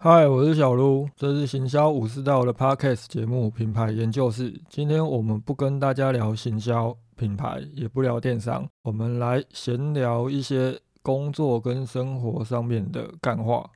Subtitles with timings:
[0.00, 4.54] 嗨，我是小卢，这是行销武士道的 Podcast 节目品牌研究室。
[4.68, 13.68] 今天我们不跟大家聊行销品牌，也不聊电商，我们来闲聊一些工作跟生活上面的干话。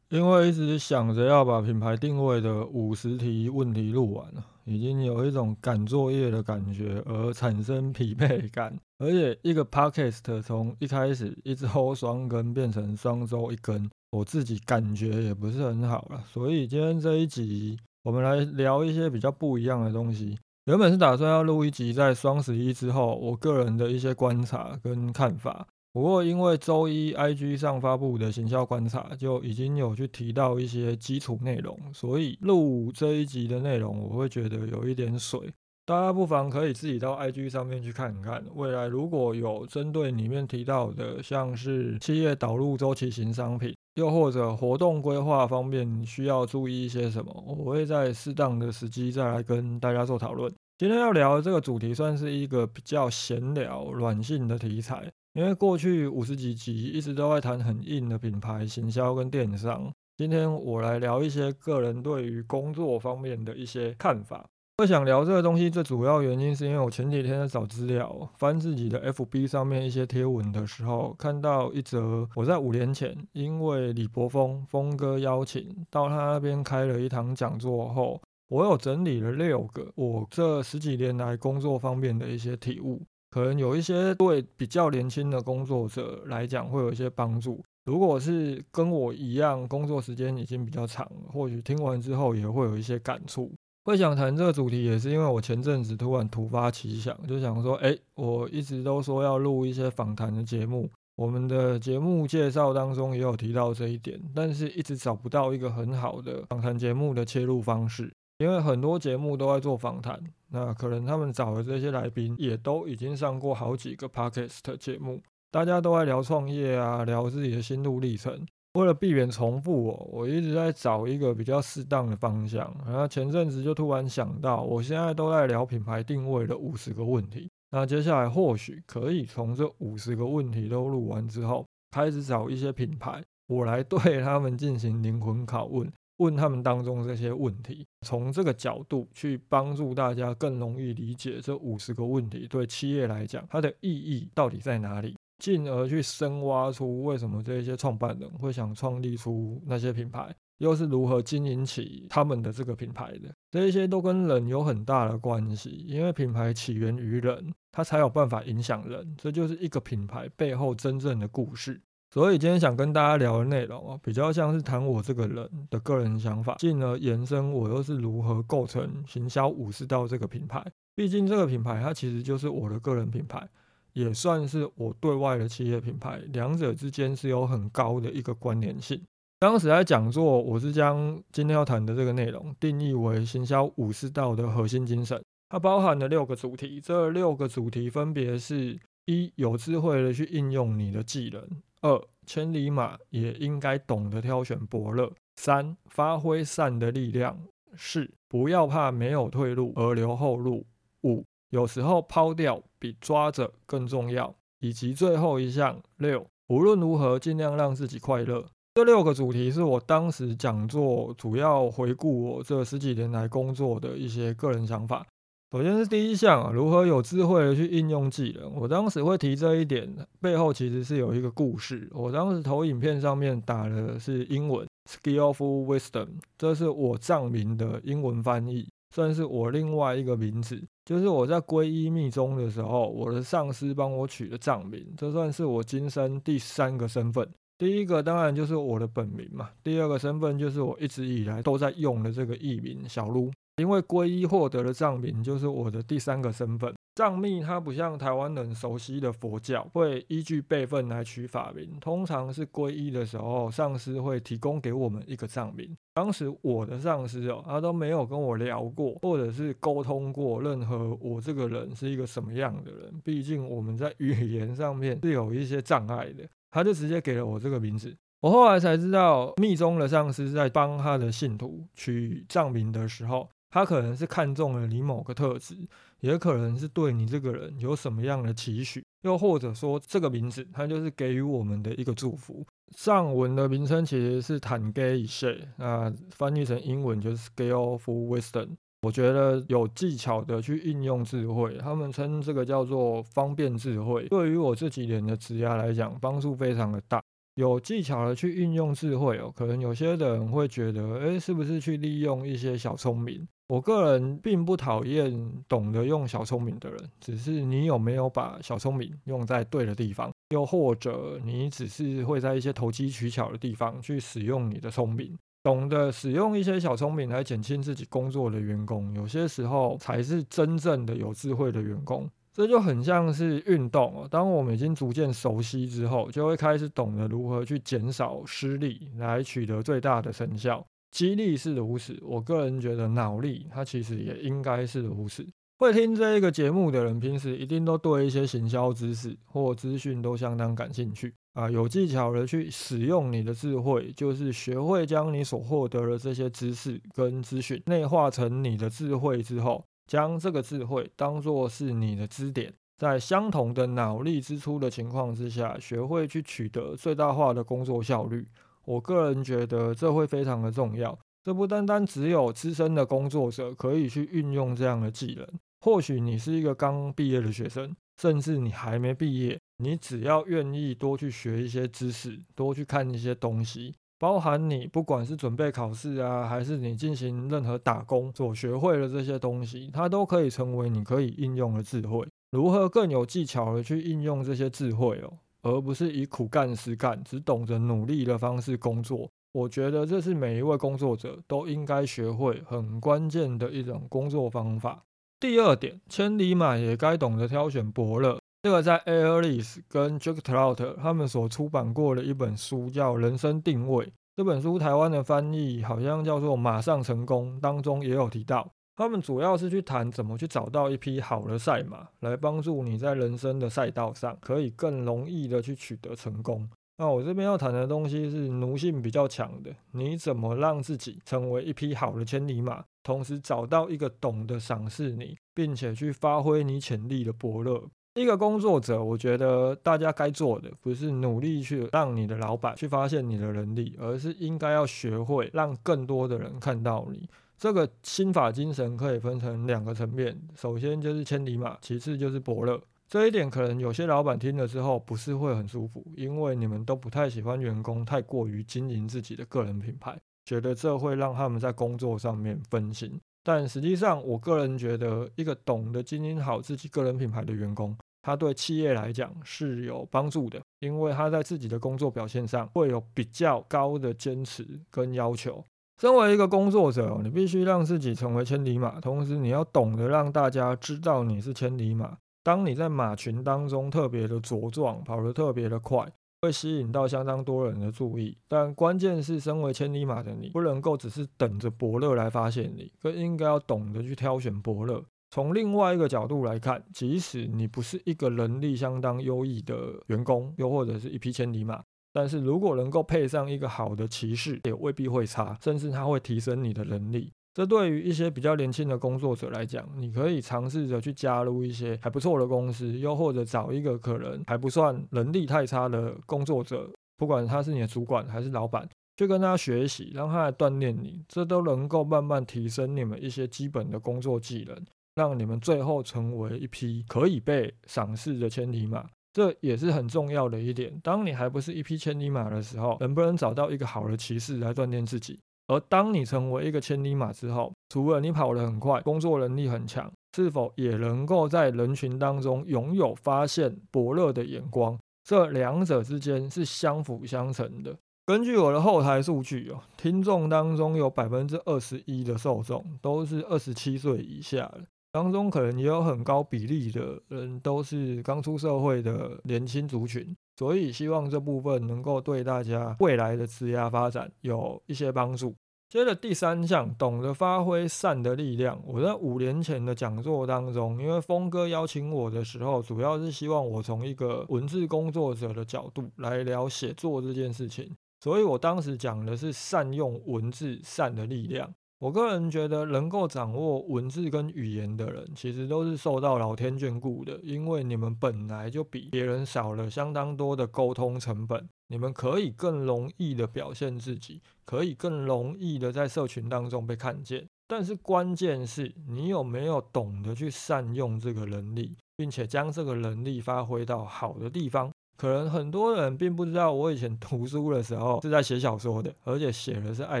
[0.12, 8.78] 因为一直想着要把品牌定位的五十题问题录完了，已经有一种赶作业的感觉，而产生疲惫感。
[8.98, 16.22] 而且一个 podcast 从一开始一周双更变成双周一更，我自己感觉也不是很好了。
[16.30, 20.38] 所以今天这一集，我们来聊一些比较不一样的东西。
[20.66, 25.66] 原本是打算要录一集在双十一之后，我个人的一些观察跟看法。
[25.92, 35.52] 不过，因为周一 IG 上发布的行销观察就已经有去提到一些基础内容，所以录这一集的内容我会觉得有一点水。
[35.84, 38.42] 大家不妨可以自己到 IG 上面去看看。
[38.54, 50.50] 未来如果有针对里面提到的，像是企业导入周期型商品，又或者活动规划方面需要注意一些什么，我会在适当的时机再来跟大家做讨论。
[50.78, 55.12] 今天要聊的这个主题算是一个比较闲聊、软性的题材。
[55.34, 64.46] 因为过去五十几集一直都在谈很硬的品牌行销跟电商，今天我来聊一些个人对于工作方面的一些看法。
[64.76, 83.00] 会想聊这个东西，最主要原因是因为我前几天在找资料，翻自己的 FB 上面一些贴文的时候，看到一则我在五年前因为李博峰峰哥邀请到他那边开了一堂讲座后，我有整理了六个我这十几年来工作方面的一些体悟。
[83.32, 87.64] 可能有一些对比较年轻的工作者来讲会有一些帮助。
[87.86, 93.50] 如果是跟我一样工作时间已经比较长，或许听完之后也会有一些感触。
[93.84, 108.12] 会想谈这个主题，也是因为我前阵子突然突发奇想，就想说，哎，我一直都说要录一些访谈的节目，我们的节目介绍当中也有提到这一点，但是一直找不到一个很好的访谈节目的切入方式。
[108.38, 115.20] 因为很多节目都在做访谈，那可能他们找的这些来宾也都已经上过好几个 podcast 节目，
[115.50, 118.46] 大家都在聊创业啊，聊自己的心路历程。
[118.74, 122.74] 为了避免重复，我我一直在找一个比较适当的方向。
[122.86, 135.90] 然后前阵子就突然想到，我现在都在聊品牌定位的五十个问题，那接下来或许可以从这五十个问题都录完之后，开始找一些品牌，我来对他们进行灵魂拷问。
[136.18, 161.80] 问他们当中这些问题，从这个角度去帮助大家更容易理解这五十个问题对企业来讲它的意义到底在哪里，进而去深挖出为什么这些创办人会想创立出那些品牌，又是如何经营起他们的这个品牌的，这些都跟人有很大的关系，因为品牌起源于人，它才有办法影响人，这就是一个品牌背后真正的故事。
[162.12, 170.62] 所以今天想跟大家聊的内容啊，比较像是谈我这个人的个人想法，进而延伸我又是如何构成行销武士道这个品牌。
[170.94, 173.48] 毕竟这个品牌它其实就是我的个人品牌，
[173.94, 179.00] 也算是我对外的企业品牌，两者之间是有很高的一个关联性。
[179.40, 185.18] 当时在讲座，我是将今天要谈的这个内容定义为行销武士道的核心精神，
[185.48, 191.42] 它包含了六个主题，这六个主题分别是：一、有智慧的去应用你的技能。
[191.82, 195.12] 二千里马也应该懂得挑选伯乐。
[195.36, 197.38] 三发挥善的力量。
[197.76, 200.66] 四不要怕没有退路而留后路。
[201.02, 204.34] 五有时候抛掉比抓着更重要。
[204.62, 208.46] 以及最后一项六无论如何尽量让自己快乐。
[208.74, 215.04] 这六个主题是我当时讲座主要回顾我这十几年来工作的一些个人想法。
[215.52, 218.50] 首先是第一项啊，如何有智慧的去应用技能。
[218.54, 219.86] 我当时会提这一点，
[220.18, 221.86] 背后其实是有一个故事。
[221.92, 226.08] 我当时投影片上面打的是英文 “skillful wisdom”，
[226.38, 230.58] 这是我藏名的英文翻译，算是我另外一个名字。
[230.86, 237.28] 就是我在皈依密宗的时候，我的上司帮我取的藏名，这算是我今生第三个身份。
[237.58, 243.30] 第一个当然就是我的本名嘛，第二个身份就是我一直以来都在用的这个艺名小撸。
[243.56, 246.72] 因为皈依获得的藏名就是我的第三个身份。
[246.94, 251.78] 藏密它不像台湾人熟悉的佛教，会依据辈分来取法名。
[251.80, 255.74] 通常是皈依的时候，上司会提供给我们一个藏名。
[255.94, 263.00] 当时我的上司哦，他都没有跟我聊过，或者是沟通过任何我这个人是一个什么样的人。
[263.02, 267.96] 毕竟我们在语言上面是有一些障碍的，他就直接给了我这个名字。
[268.20, 273.30] 我后来才知道，密宗的上司在帮他的信徒取藏名的时候。
[273.52, 275.54] 他可能是看中了你某个特质，
[276.00, 282.42] 也可能是对你这个人有什么样的期许，又或者说这个名字它就是给予我们的一个祝福。
[282.74, 288.56] 上文的名称其实是坦 gay 一些，那翻译成英文就是 scale of wisdom。
[288.80, 294.08] 我觉得有技巧的去运用智慧，他们称这个叫做方便智慧。
[294.08, 297.00] 对于我这几年的职涯来讲，帮助非常的大。
[297.34, 303.26] 有技巧的去运用智慧哦，可能有些人会觉得，哎，是不是去利用一些小聪明？
[303.48, 322.08] 我个人并不讨厌懂得用小聪明的人，只是你有没有把小聪明用在对的地方，又或者你只是会在一些投机取巧的地方去使用你的聪明，懂得使用一些小聪明来减轻自己工作的员工，有些时候才是真正的有智慧的员工。
[322.32, 324.08] 这就很像是运动哦。
[324.10, 330.64] 当我们已经逐渐熟悉之后，就会开始懂得如何去减少失力，来取得最大的成效。
[330.90, 335.26] 激励是如此，我个人觉得脑力它其实也应该是如此。
[335.58, 341.48] 会听这一个节目的人，平时一定都对一些行销知识或资讯都相当感兴趣啊。
[341.48, 349.64] 有技巧的去使用你的智慧，就是学会将你所获得的这些知识跟资讯内化成你的智慧之后。
[349.86, 358.26] 将这个智慧当作是你的支点，在相同的脑力支出的情况之下，学会去取得最大化的工作效率。
[358.64, 360.98] 我个人觉得这会非常的重要。
[361.24, 365.26] 这不单单只有资深的工作者可以去运用这样的技能，
[365.60, 373.72] 或许你是一个刚毕业的学生，甚至你还没毕业，你只要愿意多去学一些知识，多去看一些东西。
[374.02, 382.04] 包含你不管是准备考试啊，还是你进行任何打工所学会的这些东西，它都可以成为你可以应用的智慧。
[382.32, 385.12] 如何更有技巧的去应用这些智慧哦，
[385.42, 389.08] 而不是以苦干实干，只懂得努力的方式工作？
[389.30, 394.82] 我觉得这是每一位工作者都应该学会很关键的一种工作方法。
[395.20, 398.18] 第二点，千里马也该懂得挑选伯乐。
[398.42, 403.86] 这个在 Airless 跟 Jack Trout 他们所出版过的一本书叫《人生定位》。
[404.16, 416.50] 这本书台湾的翻译好像叫做《马上成功》，当中也有提到，他们主要是去谈怎么去找到一匹好的赛马，来帮助你在人生的赛道上可以更容易的去取得成功。
[416.78, 427.68] 那我这边要谈的东西是奴性比较强的，你怎么让自己成为一匹好的千里马，同时找到一个懂得赏识你，并且去发挥你潜力的伯乐。
[427.94, 437.06] 一个工作者，我觉得大家该做的不是努力去让你的老板去发现你的能力，而是应该要学会让更多的人看到你。
[437.36, 442.58] 这个心法精神可以分成两个层面，首先就是千里马，其次就是伯乐。
[442.88, 453.00] 这一点可能有些老板听了之后不是会很舒服，因为你们都不太喜欢员工太过于经营自己的个人品牌，觉得这会让他们在工作上面分心。
[453.24, 465.44] 但实际上，我个人觉得，一个懂得经营好自己个人品牌的员工，他对企业来讲是有帮助的，因为他在自己的工作表现上会有比较高的坚持跟要求。
[465.80, 471.96] 身为一个工作者，你必须让自己成为千里马，同时你要懂得让大家知道你是千里马。
[472.24, 475.86] 当你在马群当中特别的茁壮，跑得特别的快。
[476.22, 484.84] 会吸引到相当多人的注意，但关键是，身为千里马的你，不能够只是等着伯乐来发现你，更应该要懂得去挑选伯乐。
[485.10, 491.60] 从另外一个角度来看，即使你不是一个能力相当优异的员工，又或者是一匹千里马，
[491.92, 497.12] 但是如果能够配上一个好的骑士，也未必会差，甚至它会提升你的能力。
[497.34, 514.54] 这对于一些比较年轻的工作者来讲，你可以尝试着去加入一些还不错的公司，又或者找一个可能还不算能力太差的工作者，不管他是你的主管还是老板，去跟他学习，让他来锻炼你，这都能够慢慢提升你们一些基本的工作技能，
[514.96, 518.84] 让你们最后成为一匹可以被赏识的千里马。
[519.14, 520.78] 这也是很重要的一点。
[520.82, 525.18] 当你还不是一匹千里马的时候，能不能找到一个好的骑士来锻炼自己？
[525.52, 534.78] 而当你成为一个千里马之后，除了你跑得很快，工作能力很强，是否也能够在人群当中拥有发现伯乐的眼光？
[535.04, 537.76] 这两者之间是相辅相成的。
[538.06, 550.16] 根据我的后台数据哦，听众当中有百分之二十一的受众都是二十七岁以下的，当中可能也有很高比例的人都是刚出社会的年轻族群。
[550.38, 555.34] 所以希望这部分能够对大家未来的职业发展有一些帮助。
[555.72, 558.60] 接着第三项，懂得发挥善的力量。
[558.66, 571.50] 我在五年前的讲座当中，因为峰哥邀请我的时候，主要是希望我从一个文字工作者的角度来聊写作这件事情，所以我当时讲的是善用文字善的力量。
[571.82, 587.26] 我个人觉得，能够掌握文字跟语言的人，其实都是受到老天眷顾的，因为你们本来就比别人少了相当多的沟通成本，你们可以更容易的表现自己，可以更容易的在社群当中被看见。
[587.48, 594.70] 但是关键是你有没有懂得去善用这个能力，并且将这个能力发挥到好的地方。
[594.96, 600.00] 可能很多人并不知道，我以前读书的时候是在写小说的，而且写的是爱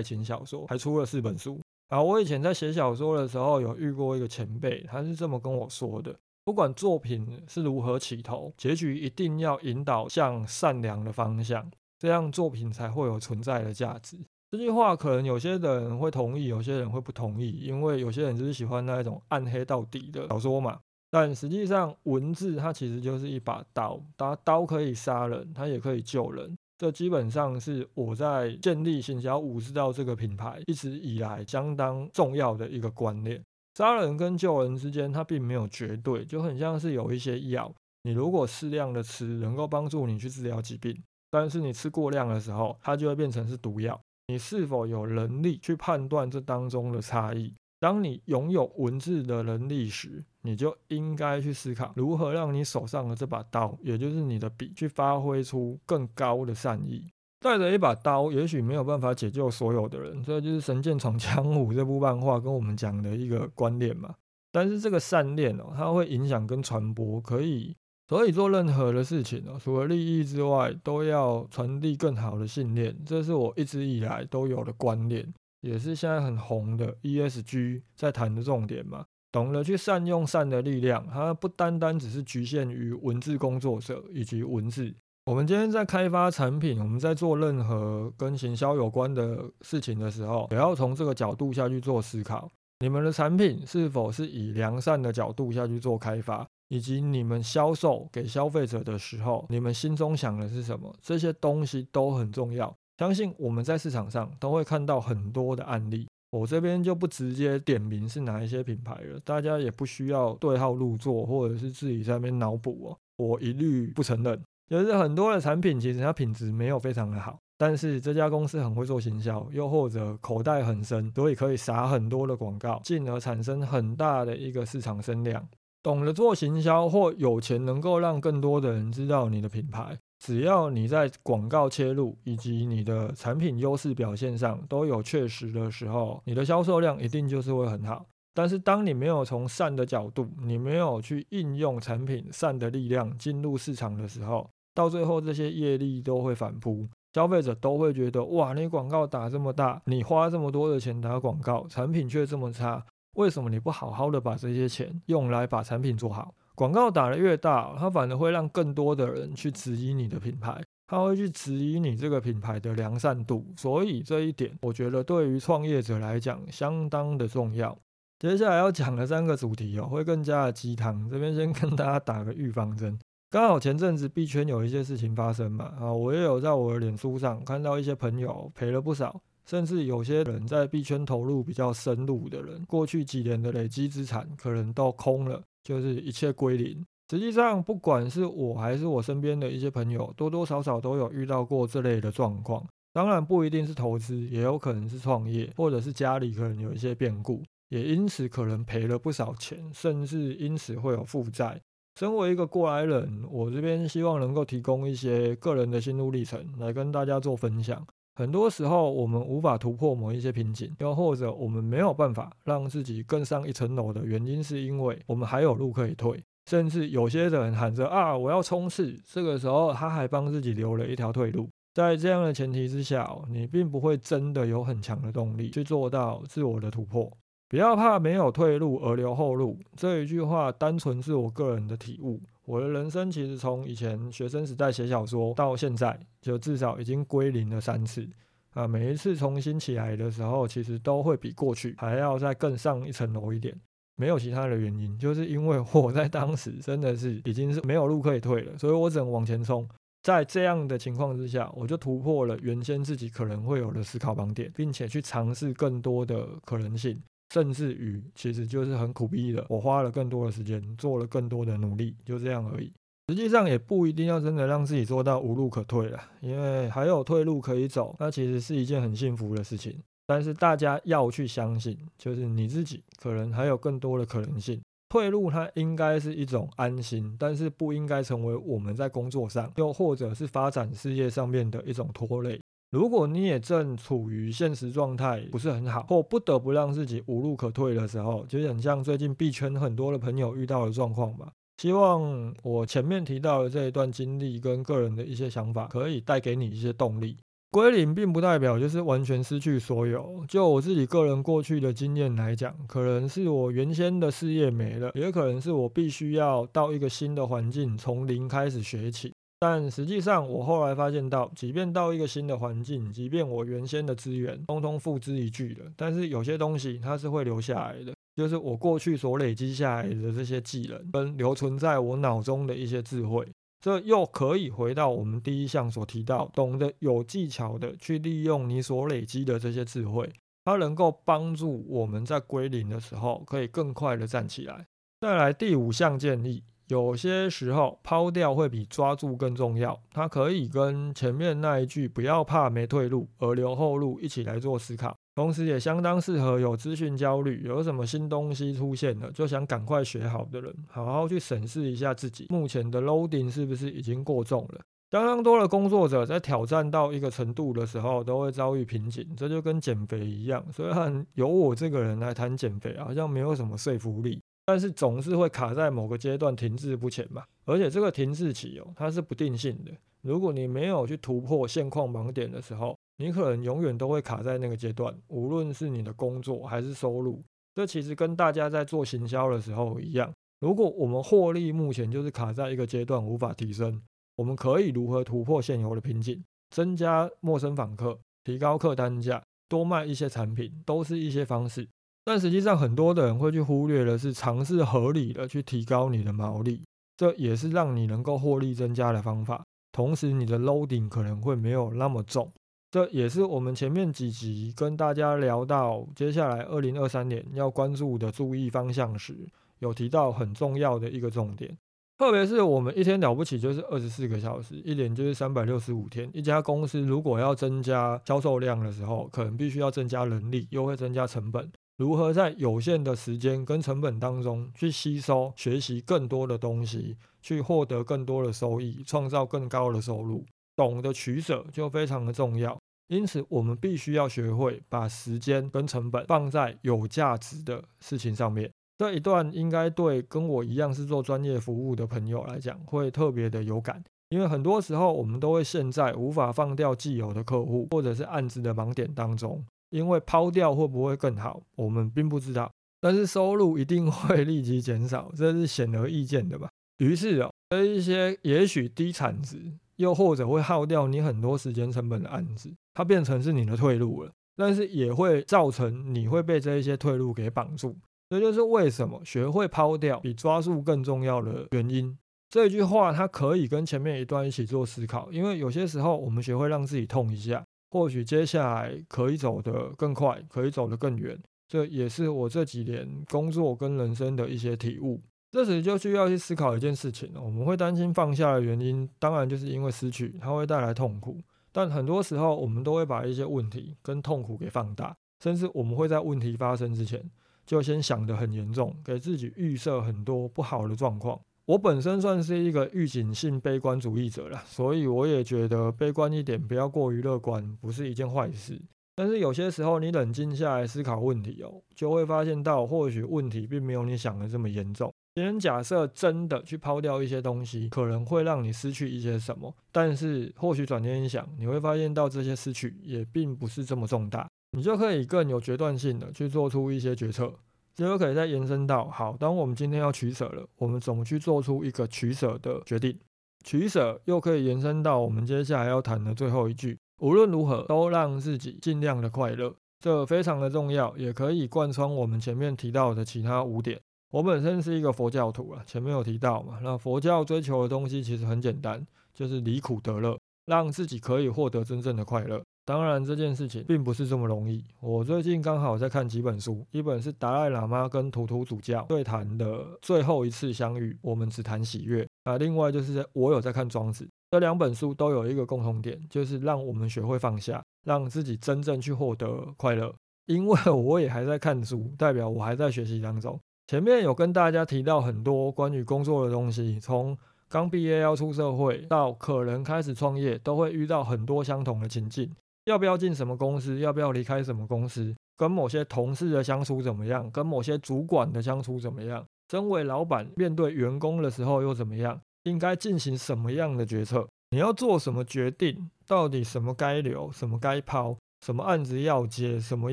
[0.00, 1.58] 情小说，还出了四本书。
[1.92, 14.16] 啊，我以前在写小说的时候，有遇过一个前辈，他是这么跟我说的：不管作品是如何起头，结局一定要引导向善良的方向，这样作品才会有存在的价值。
[14.50, 20.80] 这句话可能有些人会同意，有些人会不同意，因为有些人就是喜欢那一种暗黑到底的小说嘛。
[21.10, 26.56] 但实际上，文字它其实就是一把刀，它刀可以杀人，它也可以救人。
[26.82, 33.40] 这基本上是我在建立行销五十道这个品牌一直以来相当重要的一个观念。
[33.76, 37.72] 杀人跟救人之间，它并没有绝对，就很像是有一些药，
[38.02, 44.00] 你如果适量的吃，能够帮助你去治疗疾病，但是你吃过量的时候，它就会变成是毒药。
[44.26, 47.54] 你是否有能力去判断这当中的差异？
[47.78, 57.04] 当你拥有文字的能力时，你就应该去思考如何让你手上的这把刀，也就是你的笔，去发挥出更高的善意。
[57.40, 64.14] 带着一把刀，也许没有办法解救所有的人，这就是《神剑闯江湖》这部漫画跟我们讲的一个观念嘛。
[64.52, 67.74] 但是这个善念哦，它会影响跟传播，可以
[68.08, 72.96] 所以做任何的事情哦，除了利益之外，都要传递更好的信念。
[73.04, 75.32] 这是我一直以来都有的观念。
[75.62, 84.94] 也是现在很红的 ESG 在谈的重点嘛，懂得去善用善的力量，它不单单只是局限于文字工作者以及文字。
[85.24, 92.50] 我们今天在开发产品，我们在做任何跟行销有关的事情的时候，也要从这个角度下去做思考。
[92.80, 100.92] 你们的产品是否是以良善的角度下去做开发，以及你们销售给消费者的时候，你们心中想的是什么？
[101.00, 102.74] 这些东西都很重要。
[102.98, 114.42] 相信我们在市场上都会看到很多的案例，我这边就不直接点名是哪一些品牌了，大家也不需要对号入座，或者是自己在那边脑补哦，我一律不承认。
[114.70, 125.46] 就是很多的产品其实它品质没有非常的好，但是这家公司很会做行销，又或者口袋很深，所以可以撒很多的广告，进而产生很大的一个市场声量。
[125.82, 129.98] 懂得做行销或有钱能够让更多的人知道你的品牌。
[130.22, 138.06] 只要你在广告切入以及你的产品优势表现上都有确实的时候，你的销售量一定就是会很好。
[138.32, 152.86] 但是当你没有从善的角度，你没有去应用产品善的力量进入市场的时候，到最后这些业力都会反扑，消费者都会觉得哇，你广告打这么大，你花这么多的钱打广告，产品却这么差，
[153.16, 156.32] 为什么你不好好的把这些钱用来把产品做好？
[156.54, 163.46] 广告打得越大，它反而会让更多的人去质疑你的品牌，他会去质疑你这个品牌的良善度。
[163.56, 167.76] 所以这一点，我觉得对于创业者来讲相当的重要。
[168.18, 171.08] 接下来要讲的三个主题哦，会更加的鸡汤。
[171.10, 172.98] 这边先跟大家打个预防针。
[173.30, 185.42] 刚好前阵子币圈有一些事情发生嘛，啊， 我也有在我的脸书上看到一些朋友赔了不少，甚至有些人在币圈投入比较深入的人，过去几年的累积资产可能都空了。
[185.62, 186.84] 就是一切归零。
[187.10, 192.66] 实际上，不管是我还是我身边的一些朋友，多多少少都有遇到过这类的状况。
[192.94, 201.60] 当然，不一定是投资，也有可能是创业，或者是家里可能有一些变故，也因此可能赔了不少钱，甚至因此会有负债。
[201.98, 207.86] 身为一个过来人，我这边希望能够提供一些个人的心路历程来跟大家做分享。
[208.14, 216.20] 很多时候，我们无法突破某一些瓶颈，又或者我们没有办法让自己更上一层楼的原因，是因为我们还有路可以退。
[216.50, 221.48] 甚至有些人喊着啊，我要冲刺，这个时候他还帮自己留了一条退路。
[221.72, 227.10] 在这样的前提之下，你并不会真的有很强的动力去做到自我的突破。
[227.48, 232.20] 不要怕没有退路而留后路，这一句话单纯是我个人的体悟。
[232.44, 238.08] 我的人生其实从以前学生时代写小说到现在，就至少已经归零了三次
[238.50, 238.66] 啊！
[238.66, 243.58] 每一次重新起来的时候，其实都会比过去还要再更上一层楼一点。
[243.94, 249.68] 没有其他的原因，就是因为我在当时真的是已经是没有路可以退了，所以我只能往前冲。
[250.02, 257.00] 在这样的情况之下，我就突破了原先自己可能会有的思考盲点，并且去尝试更多的可能性。
[257.32, 259.46] 甚至于，其实就是很苦逼的。
[259.48, 262.70] 我花了更多的时间，做了更多的努力，就这样而已。
[263.08, 269.78] 实际上也不一定要真的让自己做到无路可退了，因为还有退路可以走，那其实是一件很幸福的事情。
[270.06, 274.60] 但是大家要去相信，就是你自己可能还有更多的可能性。
[274.90, 282.38] 退路它应该是一种安心，但是不应该成为我们在工作上又或者是发展事业上面的一种拖累。
[282.72, 291.30] 如果你也正处于现实状态不是很好，或不得不让自己无路可退的时候，就很像最近币圈很多的朋友遇到的状况吧。
[291.58, 297.18] 希望我前面提到的这一段经历跟个人的一些想法，可以带给你一些动力。
[297.50, 300.24] 归零并不代表就是完全失去所有。
[300.26, 309.12] 就我自己个人过去的经验来讲，可能是我原先的事业没了，也可能是我必须要到一个新的环境，从零开始学起。
[309.42, 323.26] 但实际上，我后来发现到，即便到一个新的环境，即便我原先的资源通通付之一炬了，但是有些东西它是会留下来的，就是我过去所累积下来的这些技能，跟留存在我脑中的一些智慧。
[323.60, 330.08] 这又可以回到我们第一项所提到，懂得有技巧的去利用你所累积的这些智慧，
[330.44, 334.64] 它能够帮助我们在归零的时候可以更快的站起来。
[335.00, 339.78] 再来第五项建议，有些时候抛掉会比抓住更重要。
[339.90, 344.96] 它可以跟前面那一句“不要怕没退路而留后路”一起来做思考。
[345.14, 354.60] 同时也相当适合有资讯焦虑、有什么新东西出现了就想赶快学好的人，好好去审视一下自己目前的 loading 是不是已经过重了。
[354.90, 359.06] 相当多的工作者在挑战到一个程度的时候，都会遭遇瓶颈。
[359.14, 367.24] 这就跟减肥一样，虽然由我这个人来谈减肥，好像没有什么说服力，但是总是会卡在某个阶段停滞不前嘛。
[367.44, 369.72] 而且这个停滞期哦，它是不定性的。
[370.02, 377.22] 如果你没有去突破现况盲点的时候，你可能永远都会卡在那个阶段，无论是你的工作还是收入，
[377.54, 380.12] 这其实跟大家在做行销的时候一样。
[380.40, 383.80] 如果我们获利目前就是卡在一个阶段无法提升，
[384.16, 391.68] 我们可以如何突破现有的瓶颈，增加陌生访客，提高客单价，多卖一些产品，都是一些方式。
[392.04, 396.60] 但实际上，很多的人会去忽略的是尝试合理的去提高你的毛利，
[396.96, 399.44] 这也是让你能够获利增加的方法。
[399.70, 402.32] 同时，你的 loading 可能会没有那么重。
[402.70, 409.14] 这也是我们前面几集跟大家聊到接下来二零二三年要关注的注意方向时，
[409.58, 411.56] 有提到很重要的一个重点。
[411.98, 416.10] 特别是我们一天了不起就是二十四个小时，一年就是三百六十五天。
[416.12, 421.52] 一家公司如果要增加销售量的时候，可能必须要增加人力，又会增加成本。
[421.76, 430.24] 如何在有限的时间跟成本当中去吸收、学习更多的东西，去获得更多的收益，创造更高的收入？
[430.54, 438.50] 懂得取舍就非常的重要，因此我们必须要学会把时间跟成本放在有价值的事情上面。
[438.76, 456.48] 这一段应该对跟我一样是做专业服务的朋友来讲会特别的有感，因为很多时候我们都会陷在无法放掉既有的客户或者是案子的盲点当中，因为抛掉会不会更好，我们并不知道，但是收入一定会立即减少，这是显而易见的吧。
[456.78, 459.52] 于是哦，这一些也许低产值。
[459.76, 467.74] 又或者会耗掉你很多时间成本的案子，它变成是你的退路了，但是也会造成你会被这一些退路给绑住。
[468.10, 471.98] 这就是为什么学会抛掉比抓住更重要的原因。
[472.28, 481.18] 这句话它可以跟前面一段一起做思考，因为有些时候我们学会让自己痛一下，或许接下来可以走得更快，可以走得更远。
[481.48, 485.00] 这也是我这几年工作跟人生的一些体悟。
[485.30, 491.16] 这时就需要去思考一件事情我们会担心放下的原因，当然就是因为失去它会带来痛苦。
[491.50, 497.02] 但很多时候，我们都会把一些问题跟痛苦给放大，甚至我们会在问题发生之前
[497.46, 501.18] 就先想得很严重，给自己预设很多不好的状况。
[501.46, 508.60] 我本身算是一个预警性悲观主义者了，所以我也觉得悲观一点，不要过于乐观，不是一件坏事。
[508.94, 514.92] 但是有些时候，你冷静下来思考问题哦，就会发现到或许问题并没有你想的这么严重。
[515.14, 527.34] 别人假设真的去抛掉一些东西，可能会让你失去一些什么，但是或许转念一想，你会发现到这些失去也并不是这么重大，你就可以更有决断性的去做出一些决策。
[527.74, 532.98] 这就可以再延伸到，好，当我们今天要取舍了，我们怎么去做出一个取舍的决定？
[533.44, 543.80] 取舍又可以延伸到我们接下来要谈的最后一句，无论如何都让自己尽量的快乐，这非常的重要，也可以贯穿我们前面提到的其他五点。
[544.10, 552.42] 我本身是一个佛教徒啊，前面有提到嘛，那佛教追求的东西其实很简单，就是离苦得乐，让自己可以获得真正的快乐。
[552.64, 554.64] 当然这件事情并不是这么容易。
[554.80, 562.38] 我最近刚好在看几本书，一本是达赖喇嘛跟图图主教对谈的最后一次相遇，我们只谈喜悦啊。
[562.38, 569.92] 另外就是我有在看庄子，这两本书都有一个共同点，就是让我们学会放下，让自己真正去获得快乐。
[570.26, 573.36] 因为我也还在看书，代表我还在学习当中。
[573.66, 582.30] 前面有跟大家提到很多关于工作的东西，从刚毕业要出社会到可能开始创业，都会遇到很多相同的情境。
[582.64, 583.78] 要不要进什么公司？
[583.80, 585.14] 要不要离开什么公司？
[585.36, 587.28] 跟某些同事的相处怎么样？
[587.30, 589.24] 跟某些主管的相处怎么样？
[589.50, 592.20] 身为老板面对员工的时候又怎么样？
[592.44, 594.28] 应该进行什么样的决策？
[594.50, 595.90] 你要做什么决定？
[596.06, 598.16] 到底什么该留，什么该抛？
[598.44, 599.58] 什么案子要接？
[599.58, 599.92] 什么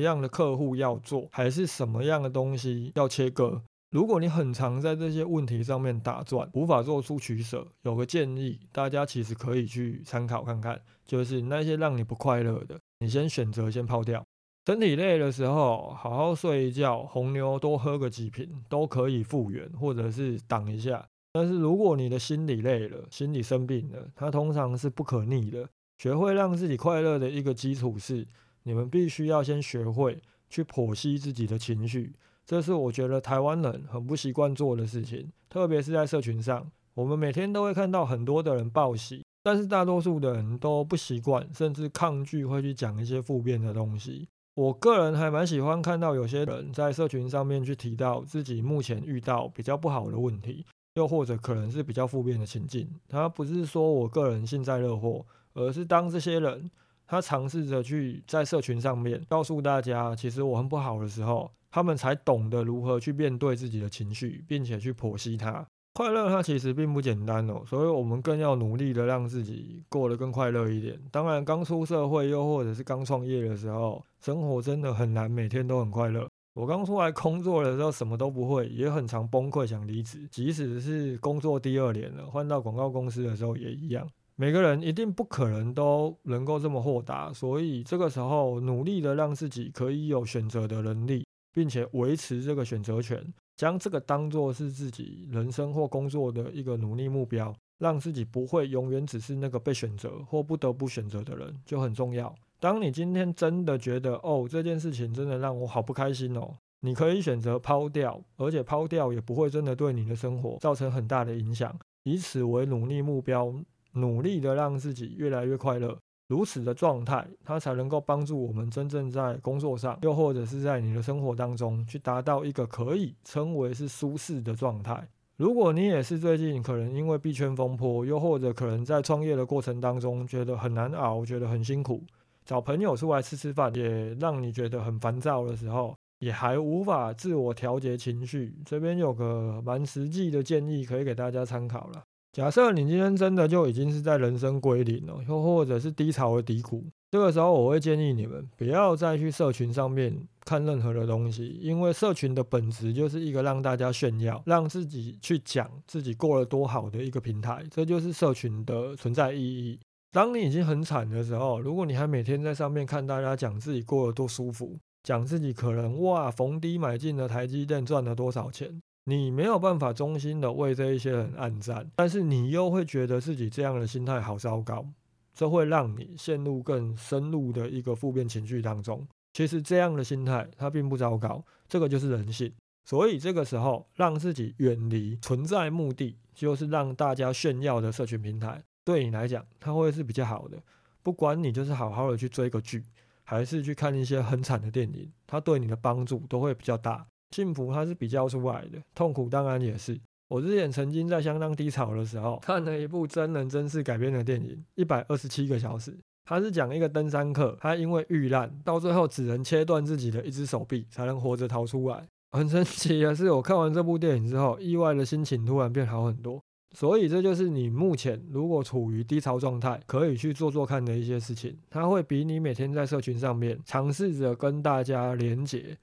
[0.00, 1.28] 样的客户要做？
[1.32, 3.62] 还是什么样的东西要切割？
[3.90, 14.24] 如果你很常在这些问题上面打转，无法做出取舍，有个建议，大家其实可以去参考看看，就是那些让你不快乐的，你先选择先抛掉。
[14.66, 21.04] 身体累的时候，好好睡一觉，红牛多喝个几瓶都可以复原，或者是挡一下。
[21.32, 25.68] 但是如果你的心理累了，心理生病了，它通常是不可逆的。
[25.98, 28.24] 学会让自己快乐的一个基础是，
[28.62, 32.12] 你们必须要先学会去剖析自己的情绪。
[32.50, 44.28] 这是我觉得台湾人很不习惯做的事情，特别是在社群上，我们每天都会看到很多的人报喜，但是大多数的人都不习惯，甚至抗拒会去讲一些负面的东西。
[44.56, 52.90] 我个人还蛮喜欢看到有些人在社群上面去提到自己目前遇到比较不好的问题，又或者可能是比较负面的情境。
[53.08, 56.68] 他不是说我个人幸灾乐祸，而是当这些人
[57.06, 61.48] 他尝试着去在社群上面告诉大家，其实我很不好的时候。
[61.70, 65.66] 他们才懂得如何去面对自己的情绪，并且去剖析它。
[65.92, 70.98] 快乐它其实并不简单哦，所以我们更要努力的让自己过得更快乐一点。
[71.10, 76.28] 当然，刚出社会又或者是刚创业的时候，生活真的很难每天都很快乐。
[76.54, 80.26] 我刚出来工作的时候什么都不会，也很常崩溃想离职。
[80.30, 84.06] 即使是工作第二年了，换到广告公司的时候也一样。
[84.36, 91.26] 每个人一定不可能都能够这么豁达，所以这个时候努力的让自己可以有选择的能力。
[91.52, 93.22] 并且维持这个选择权，
[93.56, 102.34] 将这个当做是自己人生或工作的一个努力目标，让自己不会永远只是那个被选择或不得不选择的人，就很重要。
[102.58, 113.54] 当你今天真的觉得哦这件事情真的让我好不开心哦，你可以选择抛掉，而且抛掉也不会真的对你的生活造成很大的影响，以此为努力目标，
[113.94, 115.98] 努力的让自己越来越快乐。
[116.30, 125.04] 如此的状态，它才能够帮助我们真正在工作上，又或者是在你的生活当中，去达到一个可以称为是舒适的状态。
[125.36, 132.00] 如果你也是最近可能因为币圈风波，又或者可能在创业的过程当中觉得很难熬，觉得很辛苦，
[132.44, 142.04] 找朋友出来吃吃饭也让你觉得很烦躁的时候，也还无法自我调节情绪，这边有个蛮实际的建议可以给大家参考了。
[142.32, 159.80] 假设你今天真的就已经是在人生归零了，又或者是低潮的低谷，这个时候我会建议你们不要再去社群上面看任何的东西，因为社群的本质就是一个让大家炫耀、让自己去讲自己过了多好的一个平台，这就是社群的存在意义。
[160.12, 168.80] 当你已经很惨的时候，如果你还每天在上面看大家讲自己过得多舒服，讲自己可能哇逢低买进了台积电赚了多少钱。
[169.04, 174.86] 你没有办法衷心的为这一些人暗赞，但是你又会觉得自己这样的心态好糟糕，
[175.34, 179.06] 这会让你陷入更深入的一个负面情绪当中。
[179.32, 182.52] 其实这样的心态它并不糟糕，这个就是人性。
[182.84, 190.58] 所以这个时候让自己远离存在目的就是让大家炫耀的社群平台，对你来讲它会是比较好的。
[191.02, 192.82] 不管你就是好好的去追个剧，
[193.22, 197.06] 还是去看一些很惨的电影，它对你的帮助都会比较大。
[197.30, 199.98] 幸福它是比较出来的，痛苦当然也是。
[200.28, 205.90] 我之前曾经在相当低潮的时候，看了一部真人真事改编的电影《一百二十七个小时》，
[206.24, 212.06] 它是讲一个登山客，他因为遇难，到最后只能切断自己的一只手臂，才能活着逃出来。
[212.30, 216.40] 很神奇的是，我看完这部电影之后，意外的心情突然变好很多。
[216.76, 221.58] 所以这就是你目前如果处于低潮状态，可以去做做看的一些事情。
[221.68, 225.76] 它会比你每天在社群上面尝试着跟大家连结。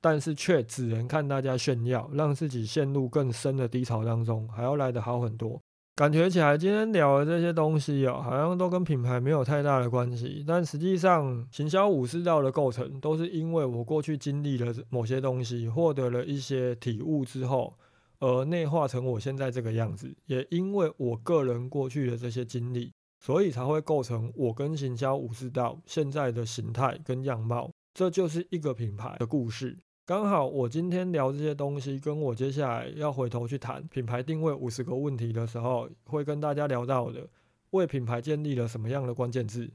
[0.00, 5.60] 但是却只能看大家炫耀，让自己陷入更深的低潮当中，还要来得好很多。
[5.96, 10.42] 感觉起来今天聊的这些东西哦，好像都跟品牌没有太大的关系。
[10.46, 17.74] 但实际上，行销武士道的构成，都是因为我过去经历了某些东西，获得了一些体悟之后，
[18.18, 20.16] 而内化成我现在这个样子。
[20.24, 27.70] 也因为我个人过去的这些经历，所以才会构成我跟行销武士道现在的形态跟样貌。
[27.92, 29.76] 这就是一个品牌的故事。
[30.10, 37.24] 刚好我今天聊这些东西，跟我接下来要回头去谈品牌定位五十个问题的时候，会跟大家聊到的，
[37.70, 39.70] 为品牌建立了什么样的关键字？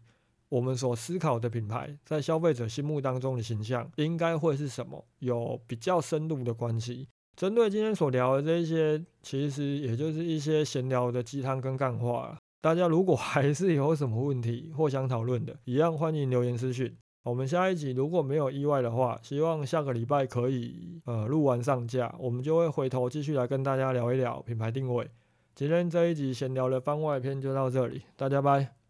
[0.49, 7.07] 我们所思考的品牌在消费者心目当中的形象应该会是什么，有比较深入的关系。
[7.37, 12.37] 针对今天所聊的这些，其实也就是一些闲聊的鸡汤跟干话。
[12.59, 16.93] 大家如果还是有什么问题或想讨论的，一样欢迎留言私讯。
[17.25, 25.09] 我们下一集如果没有意外的话，希望下个礼拜可以呃录完上架，我们就会回头继续来跟大家聊一聊品牌定位。
[25.55, 28.84] 今天这一集闲聊的番外篇就到这里，大家拜。